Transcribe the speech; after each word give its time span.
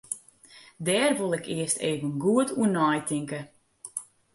Dêr 0.85 1.11
wol 1.17 1.37
ik 1.39 1.45
earst 1.57 1.77
even 1.89 2.11
goed 2.23 2.49
oer 2.59 2.71
neitinke. 2.75 3.39